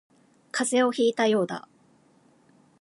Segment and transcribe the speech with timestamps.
[0.51, 1.67] 風邪をひいたようだ